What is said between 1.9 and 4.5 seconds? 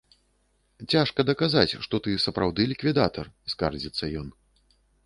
ты сапраўды ліквідатар, скардзіцца ён.